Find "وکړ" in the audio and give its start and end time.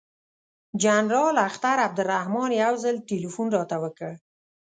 3.83-4.11